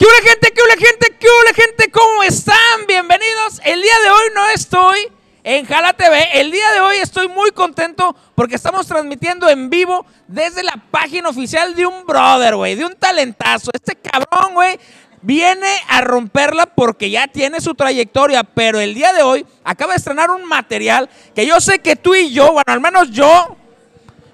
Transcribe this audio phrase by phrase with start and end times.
[0.00, 0.50] ¿Qué hola gente?
[0.50, 1.16] ¿Qué hola gente?
[1.20, 1.90] ¿Qué hola gente?
[1.90, 2.86] ¿Cómo están?
[2.88, 3.60] Bienvenidos.
[3.62, 4.98] El día de hoy no estoy
[5.44, 6.40] en Jala TV.
[6.40, 11.28] El día de hoy estoy muy contento porque estamos transmitiendo en vivo desde la página
[11.28, 13.72] oficial de un brother, güey, de un talentazo.
[13.74, 14.80] Este cabrón, güey,
[15.20, 19.98] viene a romperla porque ya tiene su trayectoria, pero el día de hoy acaba de
[19.98, 23.54] estrenar un material que yo sé que tú y yo, bueno, al menos yo,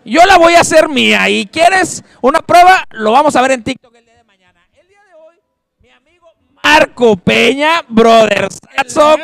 [0.04, 1.28] yo la voy a hacer mía.
[1.28, 4.60] Y quieres una prueba, lo vamos a ver en TikTok el día de mañana.
[4.74, 5.36] El día de hoy,
[5.82, 6.28] mi amigo
[6.68, 8.48] Marco Peña, brother,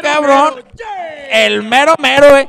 [0.00, 0.62] cabrón.
[1.28, 2.48] El mero mero, güey.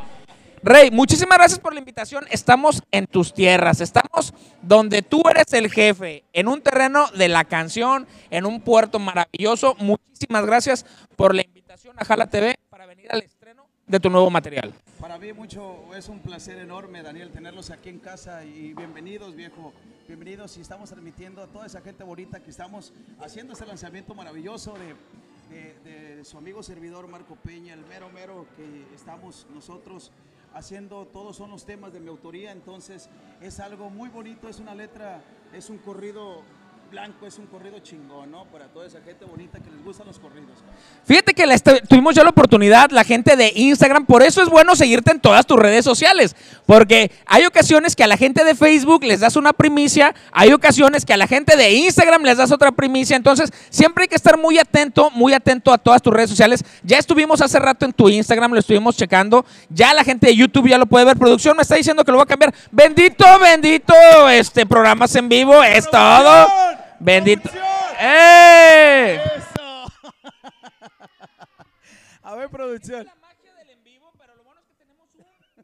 [0.61, 2.25] Rey, muchísimas gracias por la invitación.
[2.29, 7.43] Estamos en tus tierras, estamos donde tú eres el jefe, en un terreno de la
[7.43, 9.75] canción, en un puerto maravilloso.
[9.79, 13.42] Muchísimas gracias por la invitación a Jala TV para venir al estreno
[13.87, 14.73] de tu nuevo material.
[14.99, 19.73] Para mí mucho es un placer enorme, Daniel, tenerlos aquí en casa y bienvenidos, viejo.
[20.07, 24.73] Bienvenidos y estamos transmitiendo a toda esa gente bonita que estamos haciendo este lanzamiento maravilloso
[24.73, 30.11] de, de, de su amigo servidor Marco Peña, el mero mero que estamos nosotros
[30.53, 33.09] haciendo, todos son los temas de mi autoría, entonces
[33.41, 36.43] es algo muy bonito, es una letra, es un corrido
[36.89, 38.45] blanco, es un corrido chingón, ¿no?
[38.45, 40.51] Para toda esa gente bonita que les gustan los corridos.
[41.05, 41.43] Fíjate que
[41.89, 45.45] tuvimos ya la oportunidad, la gente de Instagram, por eso es bueno seguirte en todas
[45.45, 49.53] tus redes sociales, porque hay ocasiones que a la gente de Facebook les das una
[49.53, 54.03] primicia, hay ocasiones que a la gente de Instagram les das otra primicia, entonces siempre
[54.03, 56.63] hay que estar muy atento, muy atento a todas tus redes sociales.
[56.83, 60.69] Ya estuvimos hace rato en tu Instagram, lo estuvimos checando, ya la gente de YouTube
[60.69, 62.53] ya lo puede ver, producción me está diciendo que lo va a cambiar.
[62.71, 63.93] Bendito, bendito,
[64.29, 66.82] este programas en vivo, es todo.
[67.03, 67.49] Bendito.
[67.99, 69.19] ¡Eh!
[69.35, 69.91] Eso.
[72.23, 73.05] A ver, producción.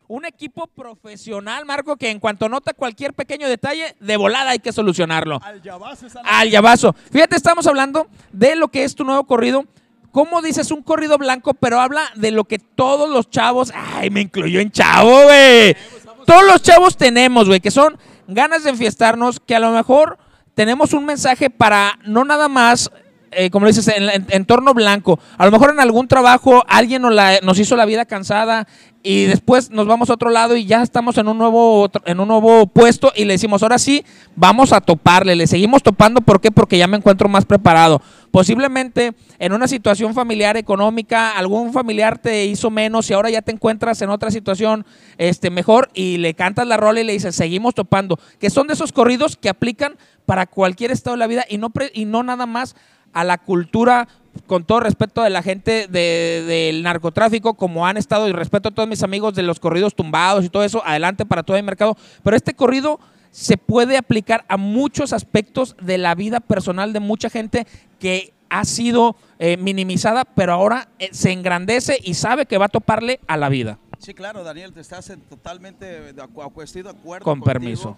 [0.10, 4.74] Un equipo profesional, Marco, que en cuanto nota cualquier pequeño detalle, de volada hay que
[4.74, 5.40] solucionarlo.
[5.42, 6.08] Al llavazo.
[6.26, 6.94] Al llavazo.
[7.12, 9.66] Fíjate, estamos hablando de lo que es tu nuevo corrido.
[10.12, 13.72] ¿Cómo dices un corrido blanco, pero habla de lo que todos los chavos.
[13.74, 15.78] Ay, me incluyó en chavo, güey.
[16.26, 17.98] Todos los chavos tenemos, güey, que son
[18.28, 20.18] ganas de enfiestarnos, que a lo mejor
[20.54, 22.92] tenemos un mensaje para no nada más,
[23.32, 25.20] eh, como dices, en, en, entorno blanco.
[25.38, 28.68] A lo mejor en algún trabajo alguien nos hizo la vida cansada
[29.02, 32.28] y después nos vamos a otro lado y ya estamos en un nuevo en un
[32.28, 34.04] nuevo puesto y le decimos, ahora sí,
[34.36, 36.52] vamos a toparle, le seguimos topando, ¿por qué?
[36.52, 38.02] Porque ya me encuentro más preparado.
[38.32, 43.54] Posiblemente en una situación familiar económica, algún familiar te hizo menos y ahora ya te
[43.54, 44.86] encuentras en otra situación
[45.18, 48.74] este, mejor y le cantas la rola y le dices, seguimos topando, que son de
[48.74, 52.22] esos corridos que aplican para cualquier estado de la vida y no, pre, y no
[52.22, 52.76] nada más
[53.14, 54.08] a la cultura
[54.48, 58.72] con todo respeto de la gente de, del narcotráfico, como han estado, y respeto a
[58.72, 61.98] todos mis amigos de los corridos tumbados y todo eso, adelante para todo el mercado.
[62.24, 63.00] Pero este corrido
[63.32, 67.68] se puede aplicar a muchos aspectos de la vida personal de mucha gente
[68.00, 72.70] que ha sido eh, minimizada, pero ahora eh, se engrandece y sabe que va a
[72.70, 73.78] toparle a la vida.
[74.00, 77.24] Sí, claro, Daniel, te estás totalmente de, acuerdo.
[77.24, 77.44] Con contigo.
[77.44, 77.98] permiso.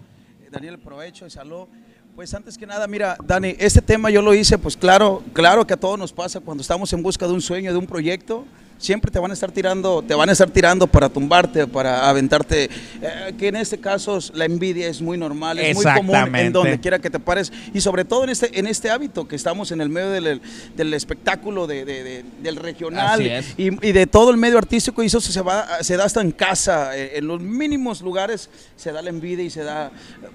[0.50, 1.66] Daniel, provecho y salud.
[2.14, 5.72] Pues antes que nada, mira, Dani, este tema yo lo hice, pues claro, claro que
[5.72, 8.44] a todos nos pasa cuando estamos en busca de un sueño, de un proyecto,
[8.82, 12.64] siempre te van a estar tirando, te van a estar tirando para tumbarte, para aventarte,
[12.64, 16.80] eh, que en este caso la envidia es muy normal, es muy común en donde
[16.80, 19.80] quiera que te pares y sobre todo en este, en este hábito que estamos en
[19.80, 20.42] el medio del,
[20.74, 23.22] del espectáculo de, de, de, del regional
[23.56, 26.32] y, y, de todo el medio artístico y eso se, va, se da hasta en
[26.32, 29.92] casa, eh, en los mínimos lugares se da la envidia y se da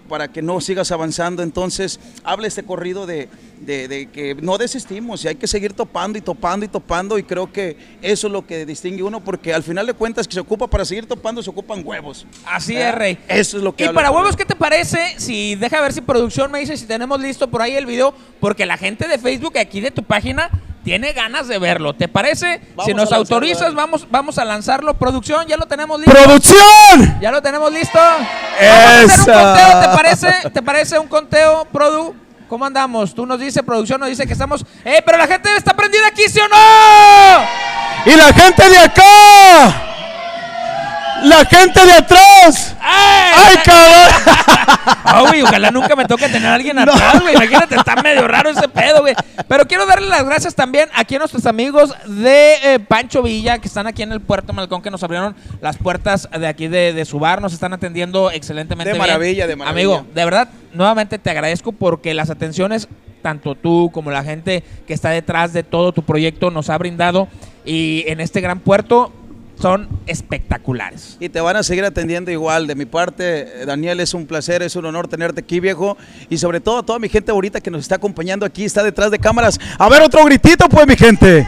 [0.07, 3.27] para que no sigas avanzando, entonces habla este corrido de,
[3.65, 7.75] que no desistimos y hay que seguir topando y topando y topando y creo que
[8.01, 10.85] eso es lo que distingue uno, porque al final de cuentas que se ocupa para
[10.85, 12.25] seguir topando, se ocupan huevos.
[12.45, 13.17] Así es, Rey.
[13.27, 15.15] Eso es lo que Y para huevos, ¿qué te parece?
[15.17, 18.65] Si deja ver si producción me dice si tenemos listo por ahí el video, porque
[18.65, 20.49] la gente de Facebook aquí de tu página
[20.83, 21.93] tiene ganas de verlo.
[21.93, 22.61] ¿Te parece?
[22.69, 24.93] Vamos si nos autorizas, vamos, vamos a lanzarlo.
[24.93, 26.13] Producción, ya lo tenemos listo.
[26.13, 27.19] ¡Producción!
[27.19, 27.99] Ya lo tenemos listo.
[27.99, 28.29] Vamos
[28.61, 30.49] a hacer un conteo, ¿te parece?
[30.49, 32.15] ¿Te parece un conteo, Produ?
[32.47, 33.13] ¿Cómo andamos?
[33.13, 34.65] Tú nos dice, producción nos dice que estamos.
[34.85, 37.86] ¡Eh, pero la gente está prendida aquí, ¿sí o no!
[38.07, 39.83] Y la gente de acá.
[41.23, 42.75] La gente de atrás.
[42.79, 44.95] ¡Ay, ¡Ay cabrón!
[45.15, 47.33] oh, güey, ojalá nunca me toque tener a alguien atrás, güey.
[47.33, 47.43] No.
[47.43, 49.13] Imagínate, está medio raro ese pedo, güey.
[49.47, 53.67] Pero quiero darle las gracias también aquí a nuestros amigos de eh, Pancho Villa, que
[53.67, 57.03] están aquí en el Puerto Malcón, que nos abrieron las puertas de aquí de, de
[57.03, 57.41] su bar.
[57.41, 59.49] Nos están atendiendo excelentemente de maravilla, bien.
[59.49, 62.87] De maravilla, Amigo, de verdad, nuevamente te agradezco porque las atenciones,
[63.21, 67.27] tanto tú como la gente que está detrás de todo tu proyecto, nos ha brindado.
[67.69, 69.11] Y en este gran puerto,
[69.61, 71.17] son espectaculares.
[71.19, 72.65] Y te van a seguir atendiendo igual.
[72.67, 75.97] De mi parte, eh, Daniel, es un placer, es un honor tenerte aquí, viejo.
[76.29, 79.11] Y sobre todo a toda mi gente ahorita que nos está acompañando aquí, está detrás
[79.11, 79.59] de cámaras.
[79.77, 81.45] A ver, otro gritito, pues, mi gente.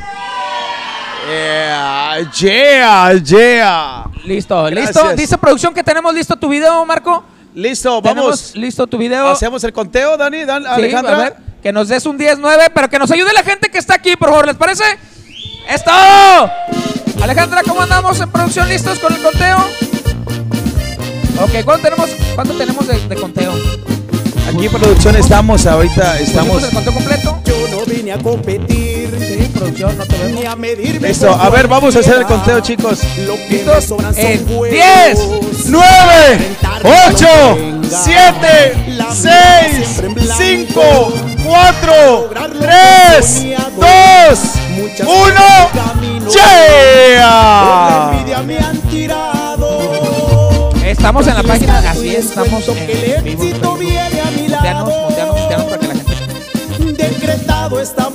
[1.27, 4.03] Yeah, yeah, yeah.
[4.25, 4.95] Listo, Gracias.
[4.95, 5.15] listo.
[5.15, 7.23] Dice producción que tenemos listo tu video, Marco.
[7.53, 8.55] Listo, vamos.
[8.55, 9.27] listo tu video.
[9.27, 11.13] Hacemos el conteo, Dani, Dan- Sí, Alejandra.
[11.15, 13.95] a ver, que nos des un 10-9, pero que nos ayude la gente que está
[13.95, 14.83] aquí, por favor, ¿les parece?
[15.69, 16.49] ¡Es todo!
[17.21, 18.67] Alejandra, ¿cómo andamos en producción?
[18.69, 19.57] ¿Listos con el conteo?
[21.41, 23.53] Ok, ¿cuánto tenemos, cuánto tenemos de, de conteo?
[24.47, 26.63] Aquí en producción estamos ahorita, ¿Pusimos estamos.
[26.63, 27.39] el conteo completo?
[27.45, 28.88] Yo no vine a competir
[29.59, 30.39] producción, no te vemos.
[30.39, 31.07] ni a medirme.
[31.09, 32.99] Listo, a ver, vamos a hacer el conteo, chicos.
[33.49, 33.93] ¿Listos?
[34.15, 34.69] En huevos.
[34.69, 35.19] 10,
[35.67, 35.85] 9,
[36.83, 37.27] 8,
[38.03, 38.75] 7,
[39.13, 40.01] 6,
[40.37, 41.13] 5,
[41.45, 42.29] 4,
[42.59, 43.45] 3,
[43.75, 44.39] 2,
[45.01, 45.95] 1, Por la
[46.29, 48.11] ¡Yeah!
[48.13, 50.69] envidia me han tirado.
[50.85, 53.43] Estamos en la página, así es, estamos en el vivo.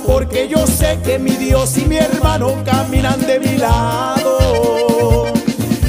[0.05, 5.33] Porque yo sé que mi Dios y mi hermano caminan de mi lado.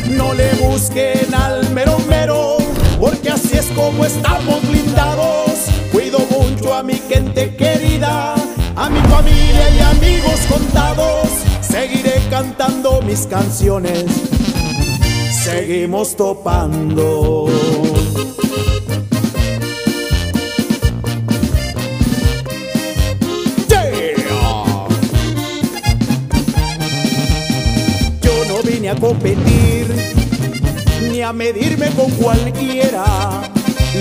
[0.09, 2.57] No le busquen al mero mero,
[2.99, 5.67] porque así es como estamos blindados.
[5.93, 8.35] Cuido mucho a mi gente querida,
[8.77, 11.29] a mi familia y amigos contados.
[11.61, 14.07] Seguiré cantando mis canciones,
[15.45, 17.47] seguimos topando.
[29.07, 29.87] Competir
[31.09, 33.05] ni a medirme con cualquiera.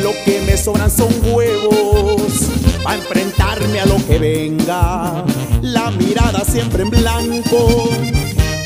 [0.01, 2.49] Lo que me sobran son huevos
[2.83, 5.23] para enfrentarme a lo que venga.
[5.61, 7.87] La mirada siempre en blanco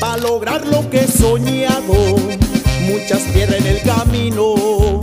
[0.00, 2.16] para lograr lo que he soñado.
[2.88, 5.02] Muchas pierden el camino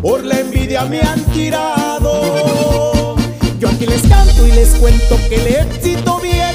[0.00, 3.14] por la envidia me han tirado.
[3.58, 6.51] Yo aquí les canto y les cuento que el éxito viene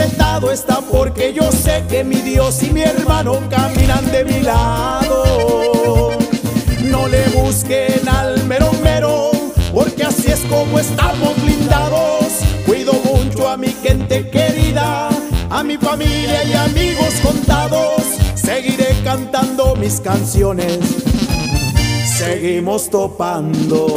[0.00, 6.18] Está porque yo sé que mi Dios y mi hermano caminan de mi lado.
[6.82, 9.30] No le busquen al mero mero,
[9.72, 12.24] porque así es como estamos blindados.
[12.66, 15.10] Cuido mucho a mi gente querida,
[15.50, 18.02] a mi familia y amigos contados.
[18.34, 20.78] Seguiré cantando mis canciones,
[22.18, 23.94] seguimos topando.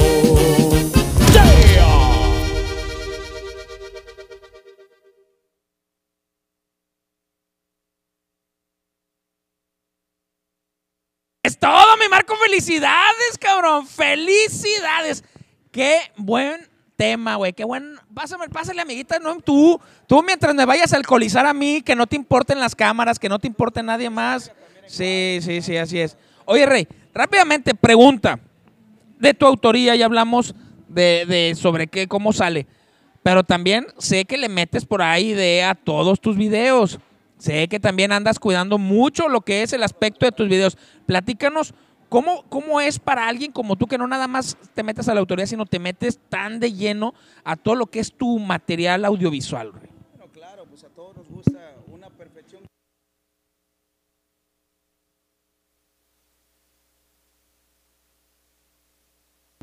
[12.53, 13.87] Felicidades, cabrón.
[13.87, 15.23] Felicidades.
[15.71, 17.51] Qué buen tema, güey.
[17.51, 17.95] Qué buen.
[18.13, 19.17] Pásame, pásale, amiguita.
[19.17, 22.75] No, tú, tú mientras me vayas a alcoholizar a mí, que no te importen las
[22.75, 24.51] cámaras, que no te importe nadie más.
[24.85, 26.15] Sí, sí, sí, así es.
[26.45, 28.39] Oye, Rey, rápidamente, pregunta.
[29.17, 30.53] De tu autoría ya hablamos
[30.87, 32.67] de, sobre qué, cómo sale.
[33.23, 36.99] Pero también sé que le metes por ahí idea a todos tus videos.
[37.39, 40.77] Sé que también andas cuidando mucho lo que es el aspecto de tus videos.
[41.07, 41.73] Platícanos
[42.13, 45.19] cómo, cómo es para alguien como tú que no nada más te metes a la
[45.19, 49.71] autoría, sino te metes tan de lleno a todo lo que es tu material audiovisual.
[49.71, 49.83] güey.
[50.11, 52.61] Bueno, claro, pues a todos nos gusta una perfección.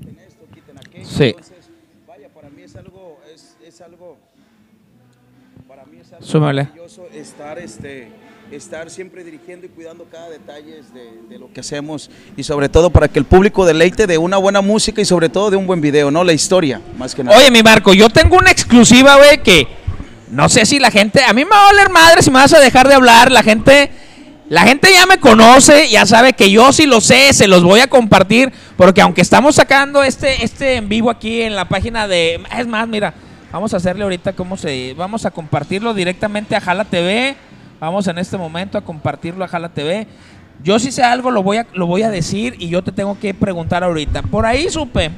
[0.00, 1.05] Quiten esto, quiten aquello.
[1.05, 1.25] Sí.
[1.26, 1.70] Entonces,
[2.05, 4.19] vaya, para mí es algo, es, es algo,
[5.69, 6.64] para mí es algo Súmale.
[6.64, 8.11] maravilloso estar, este,
[8.50, 10.83] estar siempre dirigiendo y cuidando cada detalle
[11.28, 14.61] de, lo que hacemos y sobre todo para que el público deleite de una buena
[14.61, 16.25] música y sobre todo de un buen video, ¿no?
[16.25, 17.37] La historia, más que nada.
[17.37, 19.69] Oye, mi Marco, yo tengo una exclusiva, güey, que
[20.30, 21.23] no sé si la gente.
[21.25, 23.30] A mí me va a oler madre si me vas a dejar de hablar.
[23.30, 23.90] La gente.
[24.49, 27.78] La gente ya me conoce, ya sabe que yo sí lo sé, se los voy
[27.78, 32.40] a compartir, porque aunque estamos sacando este, este en vivo aquí en la página de...
[32.59, 33.14] Es más, mira,
[33.52, 34.92] vamos a hacerle ahorita cómo se...
[34.95, 37.37] Vamos a compartirlo directamente a Jala TV,
[37.80, 40.06] vamos en este momento a compartirlo a Jala TV.
[40.62, 43.18] Yo si sé algo lo voy, a, lo voy a decir y yo te tengo
[43.18, 44.22] que preguntar ahorita.
[44.22, 45.10] Por ahí supe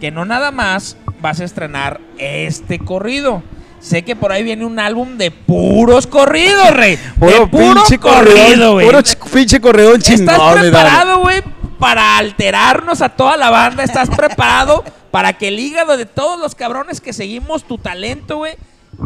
[0.00, 3.42] que no nada más vas a estrenar este corrido.
[3.78, 6.96] Sé que por ahí viene un álbum de puros corridos, rey.
[6.96, 8.86] de puro corrido, güey.
[8.86, 10.28] Puro ch- pinche corredón chingón.
[10.34, 11.42] ¿Estás preparado, güey,
[11.80, 13.82] para alterarnos a toda la banda?
[13.82, 18.54] ¿Estás preparado para que el hígado de todos los cabrones que seguimos tu talento, güey,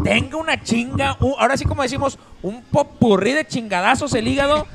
[0.03, 1.17] tenga una chinga?
[1.37, 4.67] ahora sí, como decimos, un popurrí de chingadazos el hígado.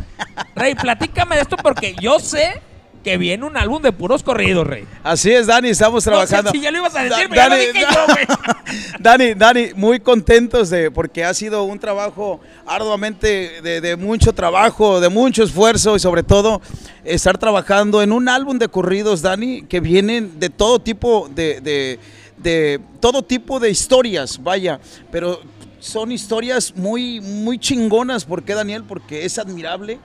[0.54, 2.60] Rey, platícame de esto porque yo sé
[3.02, 4.84] que viene un álbum de puros corridos, rey.
[5.02, 6.52] Así es, Dani, estamos No sé trabajando.
[6.52, 8.86] si ya lo ibas a decir, Da- pero ya lo dije yo.
[9.00, 15.00] Dani, Dani, muy contentos de porque ha sido un trabajo arduamente de, de mucho trabajo,
[15.00, 16.62] de mucho esfuerzo y sobre todo
[17.04, 21.98] estar trabajando en un álbum de corridos, Dani, que vienen de todo tipo de, de-
[22.42, 24.80] de todo tipo de historias, vaya,
[25.10, 25.40] pero
[25.78, 28.24] son historias muy, muy chingonas.
[28.24, 28.84] ¿Por qué, Daniel?
[28.84, 29.98] Porque es admirable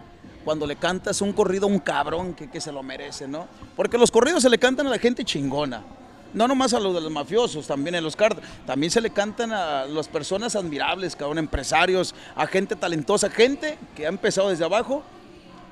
[0.43, 3.47] cuando le cantas un corrido a un cabrón que, que se lo merece, ¿no?
[3.75, 5.83] Porque los corridos se le cantan a la gente chingona.
[6.33, 8.43] No nomás a los de los mafiosos, también en los cartas.
[8.65, 14.05] También se le cantan a las personas admirables, cabrón, empresarios, a gente talentosa, gente que
[14.05, 15.03] ha empezado desde abajo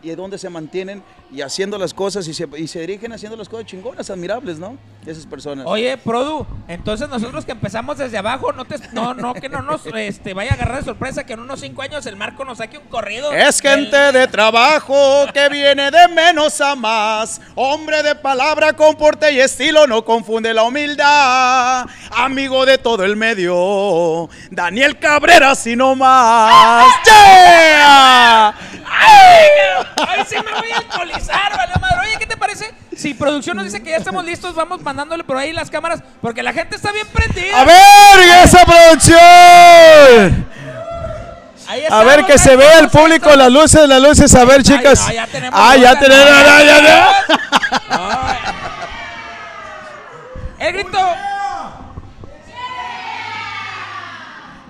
[0.05, 3.35] y es donde se mantienen y haciendo las cosas y se, y se dirigen haciendo
[3.35, 4.77] las cosas chingonas, admirables, ¿no?
[5.03, 5.65] Esas personas.
[5.67, 9.85] Oye, Produ, entonces nosotros que empezamos desde abajo, no te, no, no, que no nos
[9.95, 12.77] este, vaya a agarrar de sorpresa que en unos cinco años el Marco nos saque
[12.77, 13.33] un corrido.
[13.33, 17.41] Es gente de trabajo que viene de menos a más.
[17.55, 21.87] Hombre de palabra, con porte y estilo, no confunde la humildad.
[22.11, 26.93] Amigo de todo el medio, Daniel Cabrera, si no más.
[27.05, 28.53] ¡Yeah!
[28.97, 29.47] ¡Ay,
[29.97, 32.07] ay, sí me voy a alcoholizar, vale madre!
[32.07, 32.73] Oye, ¿qué te parece?
[32.95, 33.13] Si
[33.55, 36.53] producción nos dice que ya estamos listos, vamos mandándole por ahí las cámaras, porque la
[36.53, 37.59] gente está bien prendida.
[37.61, 40.47] A ver, esa producción.
[41.67, 44.35] Ahí A ver que se vea el público, las luces, las luces.
[44.35, 45.03] A ver, chicas.
[45.07, 46.25] Ay, no, ya tenemos Ah, ya tenemos.
[46.25, 47.15] no, ya, ya.
[50.59, 50.99] El grito.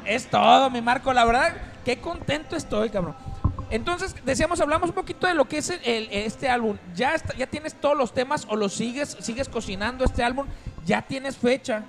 [0.05, 1.11] Es todo, mi Marco.
[1.11, 3.15] La verdad, qué contento estoy, cabrón.
[3.71, 6.77] Entonces, decíamos, hablamos un poquito de lo que es el- el- este álbum.
[6.95, 10.45] ¿Ya, está- ¿Ya tienes todos los temas o los sigues, sigues cocinando este álbum?
[10.85, 11.83] ¿Ya tienes fecha?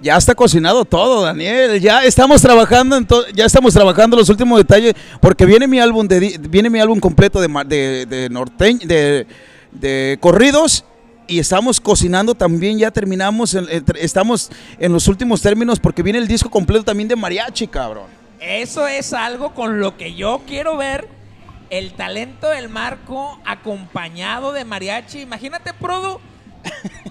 [0.00, 1.80] Ya está cocinado todo, Daniel.
[1.80, 6.38] Ya estamos trabajando en ya estamos trabajando los últimos detalles porque viene mi álbum de
[6.50, 9.26] viene mi álbum completo de de, de norteñ- de,
[9.70, 10.84] de corridos
[11.28, 13.68] y estamos cocinando también ya terminamos en-
[14.00, 18.06] estamos en los últimos términos porque viene el disco completo también de mariachi, cabrón.
[18.40, 21.06] Eso es algo con lo que yo quiero ver
[21.72, 25.22] el talento del Marco acompañado de mariachi.
[25.22, 26.20] Imagínate, Produ.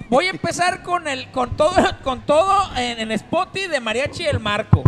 [0.08, 4.40] Voy a empezar con el con todo con todo en, en Spotify de mariachi el
[4.40, 4.84] Marco.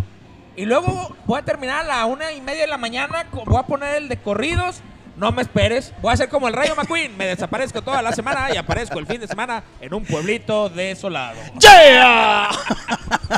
[0.56, 3.26] Y luego voy a terminar a la una y media de la mañana.
[3.32, 4.84] Voy a poner el de corridos.
[5.16, 5.94] No me esperes.
[6.02, 7.16] Voy a hacer como el Rayo McQueen.
[7.16, 11.40] Me desaparezco toda la semana y aparezco el fin de semana en un pueblito desolado.
[11.60, 12.50] ¡Yeah!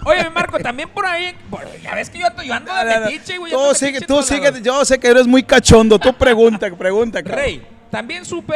[0.06, 1.36] Oye, mi Marco, también por ahí.
[1.84, 3.52] ya ves que yo, yo ando de metiche, güey.
[3.52, 7.44] Tú sigue, tú sigue, yo sé que eres muy cachondo, tú pregunta, pregunta, cabrón.
[7.44, 8.56] Rey, también supe,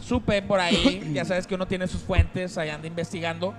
[0.00, 3.54] supe por ahí, ya sabes que uno tiene sus fuentes, ahí anda investigando.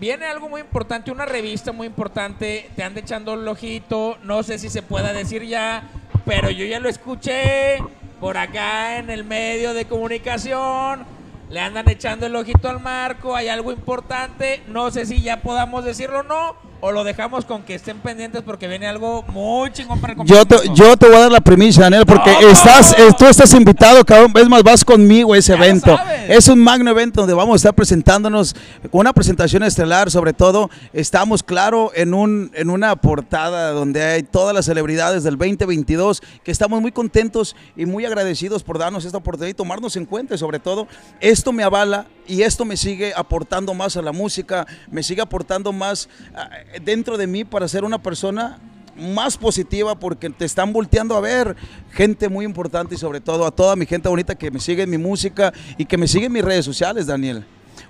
[0.00, 4.58] Viene algo muy importante, una revista muy importante, te anda echando el ojito, no sé
[4.58, 5.82] si se pueda decir ya,
[6.28, 7.78] pero yo ya lo escuché
[8.20, 11.06] por acá en el medio de comunicación.
[11.48, 15.86] Le andan echando el ojito al marco, hay algo importante, no sé si ya podamos
[15.86, 20.00] decirlo o no, o lo dejamos con que estén pendientes porque viene algo muy chingón
[20.00, 22.48] para el Yo te, yo te voy a dar la primicia, Daniel, porque No.
[22.48, 24.32] estás, eh, tú estás invitado, cabrón.
[24.36, 25.98] Es más, vas conmigo a ese Ya evento.
[26.28, 28.54] Es un magno evento donde vamos a estar presentándonos
[28.90, 30.10] con una presentación estelar.
[30.10, 35.36] Sobre todo, estamos, claro, en, un, en una portada donde hay todas las celebridades del
[35.36, 40.06] 2022, que estamos muy contentos y muy agradecidos por darnos esta oportunidad y tomarnos en
[40.06, 40.34] cuenta.
[40.34, 40.86] Y sobre todo,
[41.20, 45.72] esto me avala y esto me sigue aportando más a la música, me sigue aportando
[45.72, 46.48] más ah,
[46.82, 48.58] dentro de mí para ser una persona
[48.96, 51.56] más positiva porque te están volteando a ver
[51.92, 54.90] gente muy importante y sobre todo a toda mi gente bonita que me sigue en
[54.90, 57.44] mi música y que me sigue en mis redes sociales, Daniel.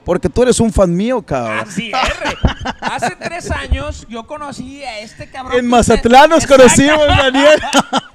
[0.04, 1.58] Porque tú eres un fan mío, cabrón.
[1.68, 2.34] Así es.
[2.80, 5.58] Hace tres años yo conocí a este cabrón.
[5.58, 7.06] En Mazatlán nos usted- conocimos.
[7.06, 7.60] Daniel.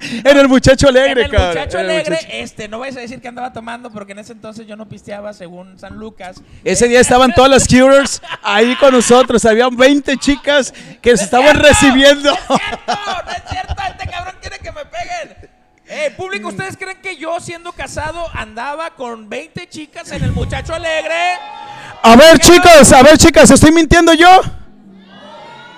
[0.24, 1.48] en el Muchacho Alegre, En el cabrón.
[1.50, 4.18] muchacho En el alegre, Muchacho- este, no vais a decir que andaba tomando porque en
[4.18, 6.40] ese entonces yo no pisteaba según San Lucas.
[6.64, 9.44] Ese día estaban todas las Curers ahí con nosotros.
[9.44, 11.68] Habían 20 chicas que nos estaban cierto!
[11.68, 12.30] recibiendo.
[12.30, 12.92] ¡No es cierto!
[13.24, 13.74] ¡No es cierto!
[13.90, 15.50] Este cabrón quiere que me peguen.
[15.86, 20.74] Eh, público, ¿ustedes creen que yo siendo casado andaba con 20 chicas en el muchacho
[20.74, 21.14] alegre?
[22.06, 24.28] A ver, chicos, a ver, chicas, ¿estoy mintiendo yo?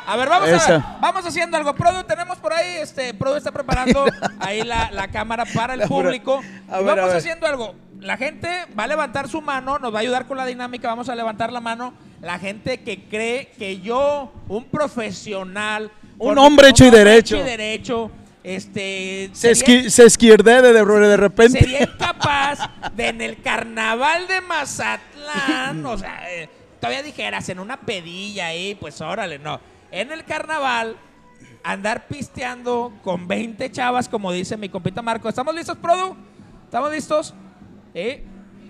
[0.09, 0.99] A ver, vamos a.
[1.01, 1.73] Vamos haciendo algo.
[1.75, 4.05] Produ, tenemos por ahí, este, Produ está preparando
[4.41, 6.41] ahí la, la cámara para el La público.
[6.69, 7.77] ver, vamos haciendo algo.
[8.01, 11.09] La gente va a levantar su mano, nos va a ayudar con la dinámica, vamos
[11.09, 11.95] a levantar la mano.
[12.21, 17.37] La gente que cree que yo, un profesional, Un hombre hecho y derecho.
[17.37, 18.11] hecho y derecho,
[18.49, 21.59] este, Se, sería- esqui- se esquierde de, de, de repente.
[21.59, 22.61] sería incapaz
[22.95, 26.49] de en el carnaval de Mazatlán, o sea, eh,
[26.81, 29.61] todavía dijeras en una pedilla ahí, pues órale, no.
[29.91, 30.97] En el carnaval,
[31.65, 35.29] andar pisteando con 20 chavas, como dice mi compita Marco.
[35.29, 36.17] ¿Estamos listos, Produ?
[36.65, 37.35] ¿Estamos listos?
[37.95, 38.23] ¿Eh?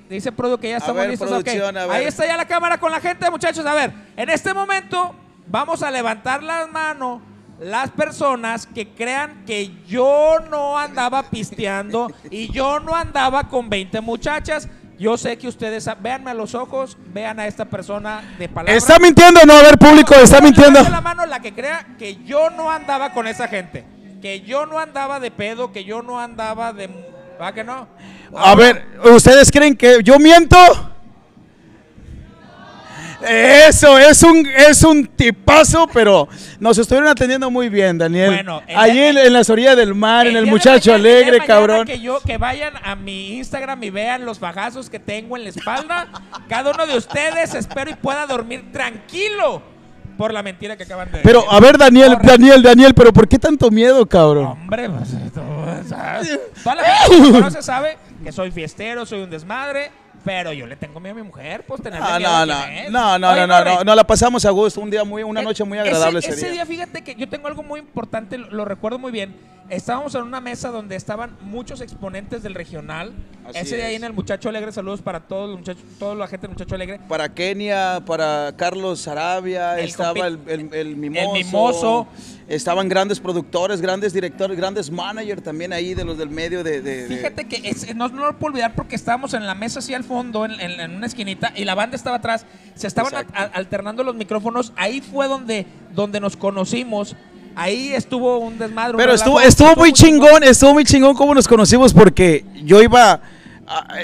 [0.09, 1.28] Dice Produ que ya estamos ver, listos.
[1.30, 1.42] ok.
[1.42, 1.97] producción, a ver.
[1.97, 3.66] Ahí está ya la cámara con la gente, muchachos.
[3.66, 5.14] A ver, en este momento
[5.47, 7.21] vamos a levantar las manos
[7.61, 14.01] las personas que crean que yo no andaba pisteando y yo no andaba con 20
[14.01, 14.69] muchachas.
[14.99, 18.75] Yo sé que ustedes, véanme a los ojos, vean a esta persona de palabra.
[18.75, 19.55] ¿Está mintiendo no?
[19.55, 20.83] A ver, público, está mintiendo.
[20.83, 23.85] La mano la que crea que yo no andaba con esa gente.
[24.23, 26.89] Que yo no andaba de pedo, que yo no andaba de...
[27.41, 27.87] ¿Va que no?
[28.35, 30.57] A ver, ¿ustedes creen que yo miento?
[33.28, 36.28] Eso, es un, es un tipazo, pero
[36.61, 38.30] nos estuvieron atendiendo muy bien, Daniel.
[38.35, 41.87] Bueno, Allí en, en las orillas del mar, en El muchacho mañana- alegre, cabrón.
[41.87, 45.50] Que, yo, que vayan a mi Instagram y vean los bajazos que tengo en la
[45.50, 46.09] espalda.
[46.49, 49.62] Cada uno de ustedes espero y pueda dormir tranquilo
[50.16, 51.54] por la mentira que acaban de Pero, decir.
[51.54, 52.26] a ver, Daniel, Corre.
[52.28, 54.47] Daniel, Daniel, pero ¿por qué tanto miedo, cabrón?
[54.47, 56.40] Hombre, pues, todo, ¿sabes?
[56.64, 59.90] toda la gente que me conoce sabe que soy fiestero, soy un desmadre,
[60.26, 62.64] pero yo le tengo miedo a mi mujer, pues tenerle No, miedo no, a no,
[62.64, 62.90] quién es.
[62.90, 65.40] no, no, Oye, no, no, no, no, la pasamos a gusto, un día muy, una
[65.40, 66.66] Eh, noche muy agradable ese, ese, día.
[66.66, 69.37] fíjate que yo tengo algo muy importante, lo, lo recuerdo muy bien.
[69.68, 73.12] Estábamos en una mesa donde estaban muchos exponentes del regional.
[73.49, 76.28] Así ese día ahí en el Muchacho Alegre, saludos para todos los muchachos, toda la
[76.28, 77.00] gente del Muchacho Alegre.
[77.09, 82.06] Para Kenia, para Carlos Sarabia, El estaba el, compi- el, el mimoso, Mimoso.
[82.49, 87.47] Estaban grandes productores, grandes directores, grandes managers también ahí de los del medio de- Fíjate
[87.49, 90.15] que es- no, no lo puedo olvidar porque estábamos en la mesa así al fondo,
[90.20, 92.46] en, en- en una esquinita, y la banda estaba atrás.
[92.75, 94.73] Se estaban a- a- alternando los micrófonos.
[94.76, 97.16] Ahí fue donde, donde nos conocimos.
[97.54, 98.92] Ahí estuvo un desmadre.
[98.92, 100.28] un Pero estuvo, relajo, estuvo muy chingón.
[100.28, 103.20] chingón, estuvo muy chingón cómo nos conocimos porque yo iba,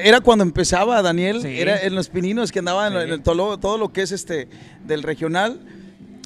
[0.03, 1.61] era cuando empezaba Daniel, Sí.
[1.61, 2.99] era en los pininos que andaba en, Sí.
[3.01, 4.49] en el tolo- todo lo que es este
[4.85, 5.61] del regional,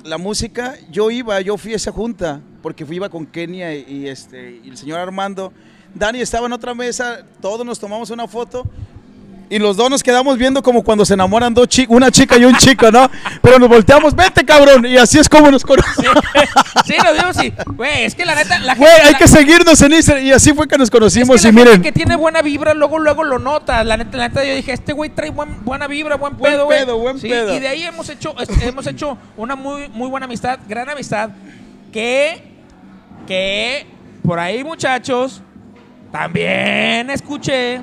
[0.05, 3.85] la música, yo iba, yo fui a esa junta porque fui, iba con Kenia y,
[3.89, 5.53] y, este y el señor Armando.
[5.95, 8.65] Dani estaba en otra mesa, todos nos tomamos una foto.
[9.49, 12.45] Y los dos nos quedamos viendo como cuando se enamoran dos chi- una chica y
[12.45, 13.09] un chico, ¿no?
[13.41, 16.17] Pero nos volteamos, vete cabrón, y así es como nos conocemos.
[16.85, 19.81] Sí, nos vimos y, güey, es que la neta, la Güey, hay la- que seguirnos
[19.83, 20.27] en Instagram.
[20.27, 21.41] Y así fue que nos Es conocimos.
[21.41, 23.85] que y la gente miren, que tiene buena vibra, luego, luego lo nota.
[23.85, 26.65] La neta, la neta yo dije, este güey trae buen- buena vibra, buen Buen pedo,
[26.65, 26.81] güey.
[26.81, 27.55] pedo, buen Sí, pedo.
[27.55, 31.31] Y de ahí hemos hecho, es- hemos hecho una muy, muy buena amistad, gran amistad,
[31.93, 32.43] que,
[33.29, 33.87] que
[34.25, 35.41] por ahí, muchachos,
[36.11, 37.81] también escuché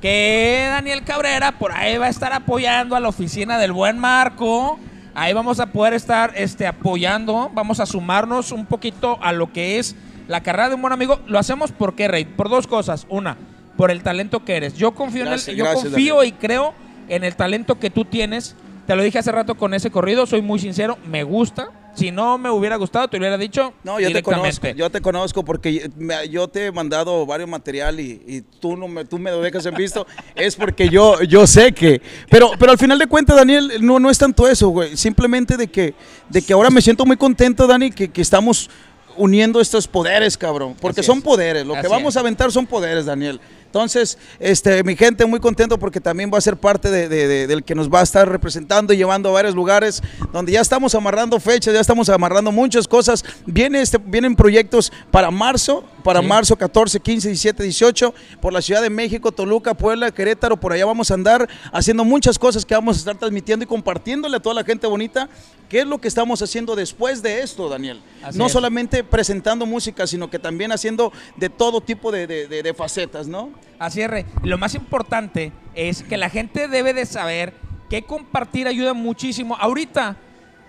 [0.00, 4.78] que Daniel Cabrera por ahí va a estar apoyando a la oficina del buen Marco.
[5.14, 9.78] Ahí vamos a poder estar este, apoyando, vamos a sumarnos un poquito a lo que
[9.78, 9.96] es
[10.28, 11.20] la carrera de un buen amigo.
[11.26, 12.24] Lo hacemos por qué, Rey?
[12.24, 13.06] Por dos cosas.
[13.08, 13.36] Una,
[13.76, 14.74] por el talento que eres.
[14.74, 16.34] Yo confío, Gracias, en el, yo gracias, confío Daniel.
[16.34, 16.74] y creo
[17.08, 18.54] en el talento que tú tienes.
[18.86, 21.70] Te lo dije hace rato con ese corrido, soy muy sincero, me gusta.
[21.98, 24.68] Si no me hubiera gustado, te hubiera dicho no, yo te conozco.
[24.68, 25.90] Yo te conozco porque
[26.30, 29.66] yo te he mandado varios material y, y tú no me, tú me lo dejas
[29.66, 30.06] en visto.
[30.34, 32.00] es porque yo, yo sé que.
[32.30, 34.96] Pero, pero al final de cuentas, Daniel, no, no es tanto eso, güey.
[34.96, 35.94] Simplemente de que,
[36.28, 38.70] de que ahora me siento muy contento, Dani, que, que estamos
[39.16, 40.76] uniendo estos poderes, cabrón.
[40.80, 41.24] Porque Así son es.
[41.24, 41.66] poderes.
[41.66, 42.16] Lo que Así vamos es.
[42.16, 43.40] a aventar son poderes, Daniel.
[43.68, 47.46] Entonces, este, mi gente muy contento porque también va a ser parte de- de- de-
[47.46, 50.02] del que nos va a estar representando y llevando a varios lugares
[50.32, 53.22] donde ya estamos amarrando fechas, ya estamos amarrando muchas cosas.
[53.44, 56.26] Viene este, vienen proyectos para marzo, para Sí.
[56.26, 60.86] marzo 14, 15, 17, 18, por la Ciudad de México, Toluca, Puebla, Querétaro, por allá
[60.86, 64.54] vamos a andar haciendo muchas cosas que vamos a estar transmitiendo y compartiéndole a toda
[64.54, 65.28] la gente bonita
[65.68, 68.00] qué es lo que estamos haciendo después de esto, Daniel.
[68.22, 68.52] Así no es.
[68.52, 73.28] solamente presentando música, sino que también haciendo de todo tipo de, de- de- de facetas,
[73.28, 73.50] ¿no?
[73.78, 74.10] Así es.
[74.42, 77.54] Lo más importante es que la gente debe de saber
[77.88, 79.56] que compartir ayuda muchísimo.
[79.56, 80.16] Ahorita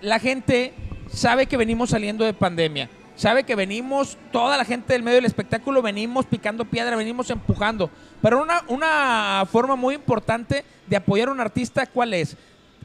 [0.00, 0.72] la gente
[1.12, 2.88] sabe que venimos saliendo de pandemia.
[3.16, 7.90] Sabe que venimos, toda la gente del medio del espectáculo, venimos picando piedra, venimos empujando.
[8.22, 12.38] Pero una, una forma muy importante de apoyar a un artista, ¿cuál es?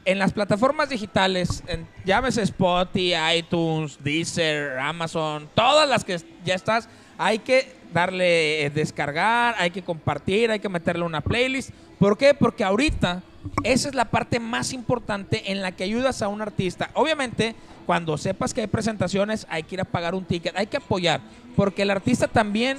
[0.04, 6.86] En las plataformas digitales, en, llámese Spotify, iTunes, Deezer, Amazon, todas las que ya estás,
[7.16, 11.70] hay que darle eh, descargar, hay que compartir, hay que meterle una playlist.
[11.98, 12.34] ¿Por qué?
[12.34, 13.22] Porque ahorita
[13.62, 16.90] esa es la parte más importante en la que ayudas a un artista.
[16.94, 17.54] Obviamente,
[17.86, 21.20] cuando sepas que hay presentaciones, hay que ir a pagar un ticket, hay que apoyar,
[21.54, 22.78] porque el artista también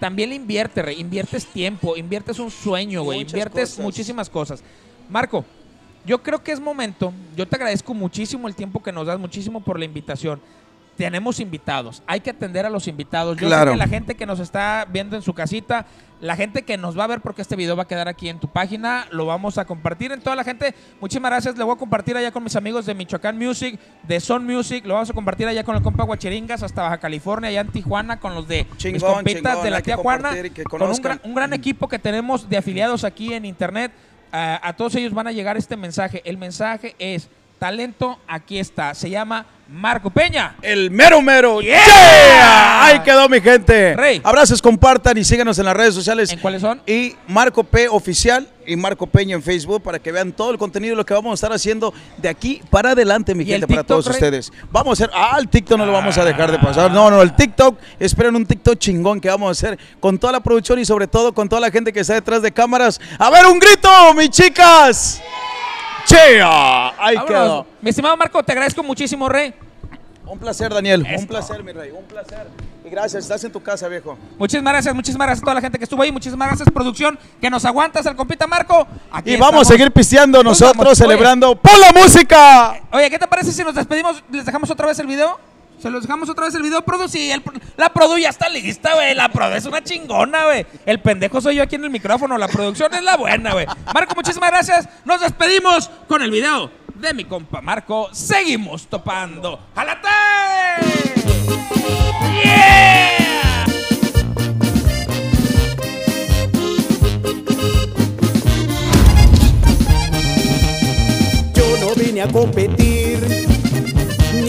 [0.00, 3.84] también le invierte, inviertes tiempo, inviertes un sueño, güey, inviertes cosas.
[3.84, 4.62] muchísimas cosas.
[5.08, 5.44] Marco,
[6.04, 9.60] yo creo que es momento, yo te agradezco muchísimo el tiempo que nos das, muchísimo
[9.60, 10.40] por la invitación.
[10.96, 13.36] Tenemos invitados, hay que atender a los invitados.
[13.36, 13.72] Yo Claro.
[13.72, 15.86] sé que la gente que nos está viendo en su casita,
[16.20, 18.38] la gente que nos va a ver porque este video va a quedar aquí en
[18.38, 20.74] tu página, lo vamos a compartir en toda la gente.
[21.00, 24.46] Muchísimas gracias, le voy a compartir allá con mis amigos de Michoacán Music, de Son
[24.46, 27.68] Music, lo vamos a compartir allá con el compa Guacheringas hasta Baja California, allá en
[27.68, 30.30] Tijuana con los de mis Chingón, compitas chingón, de la tía Juana,
[30.70, 33.92] con un gran, un gran equipo que tenemos de afiliados aquí en internet.
[34.32, 36.20] a todos ellos van a llegar este mensaje.
[36.24, 38.94] El mensaje es, talento, aquí está.
[38.94, 40.56] Se llama Marco Peña.
[40.62, 41.60] El mero mero.
[41.60, 41.78] Yeah.
[41.84, 42.84] Yeah.
[42.84, 43.96] Ahí quedó mi gente.
[43.96, 44.20] Rey.
[44.22, 46.30] Abrazos, compartan y síganos en las redes sociales.
[46.32, 46.82] ¿En cuáles son?
[46.86, 50.94] Y Marco P oficial y Marco Peña en Facebook para que vean todo el contenido
[50.96, 53.80] lo que vamos a estar haciendo de aquí para adelante, mi ¿Y el gente, para
[53.82, 54.14] TikTok, todos Rey?
[54.14, 54.52] ustedes.
[54.70, 56.90] Vamos a hacer, ah, el TikTok no lo vamos a dejar de pasar.
[56.90, 60.40] No, no, el TikTok, esperen un TikTok chingón que vamos a hacer con toda la
[60.40, 63.00] producción y sobre todo con toda la gente que está detrás de cámaras.
[63.18, 65.22] A ver, un grito, mis chicas.
[66.04, 66.88] Chea.
[66.98, 67.26] Ahí Vámonos.
[67.28, 67.66] quedó.
[67.80, 69.54] Mi estimado Marco, te agradezco muchísimo, Rey.
[70.26, 71.04] Un placer, Daniel.
[71.06, 71.20] Esto.
[71.20, 71.90] Un placer, mi rey.
[71.90, 72.46] Un placer.
[72.84, 73.24] Y gracias.
[73.24, 74.16] Estás en tu casa, viejo.
[74.38, 76.10] Muchísimas gracias, muchísimas gracias a toda la gente que estuvo ahí.
[76.10, 78.86] Muchísimas gracias, producción, que nos aguantas al compita Marco.
[79.12, 81.00] Aquí Y vamos a seguir pisteando Nos nosotros, vamos.
[81.00, 81.08] Oye.
[81.08, 82.80] celebrando por la música.
[82.90, 84.22] Oye, ¿qué te parece si nos despedimos?
[84.30, 85.38] ¿Les dejamos otra vez el video?
[85.78, 87.04] ¿Se los dejamos otra vez el video, Produ?
[87.76, 89.14] La Produ ya está lista, güey.
[89.14, 90.66] La Produ es una chingona, güey.
[90.86, 92.38] El pendejo soy yo aquí en el micrófono.
[92.38, 93.66] La producción es la buena, güey.
[93.92, 94.88] Marco, muchísimas gracias.
[95.04, 98.08] Nos despedimos con el video de mi compa Marco.
[98.12, 99.60] Seguimos topando.
[99.74, 100.08] ¡Jalate!
[102.42, 103.66] ¡Yeah!
[111.54, 113.03] Yo no vine a competir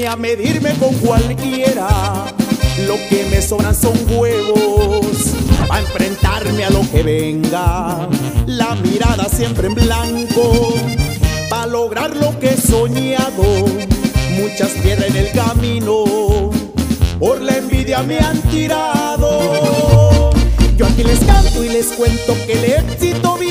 [0.08, 2.26] a medirme con cualquiera.
[2.86, 5.34] Lo que me sobran son huevos
[5.70, 8.08] a enfrentarme a lo que venga.
[8.46, 10.76] La mirada siempre en blanco
[11.50, 13.44] para lograr lo que he soñado.
[14.39, 16.52] Muchas piedras en el camino
[17.20, 20.32] por la envidia me han tirado.
[20.78, 23.45] Yo aquí les canto y les cuento que el éxito viene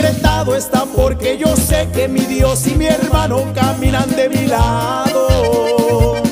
[0.00, 6.22] decretado está porque yo sé que mi Dios y mi hermano caminan de mi lado.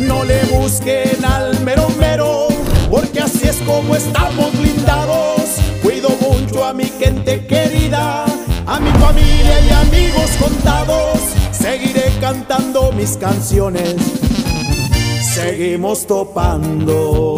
[0.00, 2.48] No le busquen al mero mero,
[2.90, 5.42] porque así es como estamos blindados.
[5.82, 8.24] Cuido mucho a mi gente querida,
[8.66, 11.18] a mi familia y amigos contados.
[11.50, 13.96] Seguiré cantando mis canciones,
[15.34, 17.36] seguimos topando.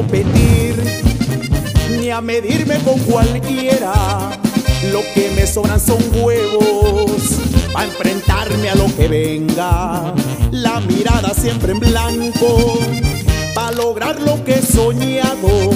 [0.00, 0.82] Competir
[1.98, 4.30] ni a medirme con cualquiera.
[4.90, 7.38] Lo que me sobran son huevos
[7.74, 10.14] a enfrentarme a lo que venga.
[10.52, 12.78] La mirada siempre en blanco
[13.54, 15.70] para lograr lo que he soñado.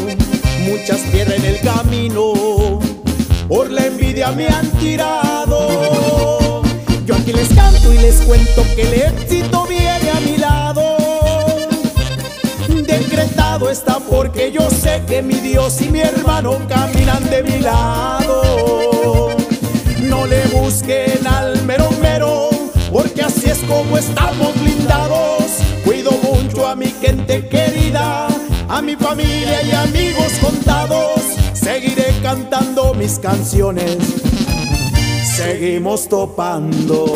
[0.70, 2.80] Muchas piedras en el camino
[3.46, 6.62] por la envidia me han tirado.
[7.04, 9.83] Yo aquí les canto y les cuento que el éxito viene
[13.74, 19.30] está porque yo sé que mi Dios y mi hermano caminan de mi lado.
[20.02, 22.50] No le busquen al mero mero,
[22.92, 25.42] porque así es como estamos blindados.
[25.84, 28.28] Cuido mucho a mi gente querida,
[28.68, 31.20] a mi familia y amigos contados.
[31.52, 33.98] Seguiré cantando mis canciones,
[35.36, 37.12] seguimos topando.